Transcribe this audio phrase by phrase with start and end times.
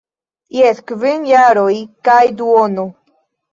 [0.59, 1.77] Jes, kvin jaroj
[2.11, 2.89] kaj duono.